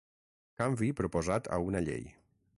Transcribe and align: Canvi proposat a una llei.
Canvi 0.61 0.89
proposat 1.03 1.51
a 1.59 1.63
una 1.69 1.85
llei. 1.89 2.11